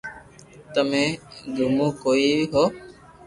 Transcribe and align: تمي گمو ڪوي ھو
تمي 0.73 1.05
گمو 1.55 1.87
ڪوي 2.01 2.31
ھو 2.51 2.63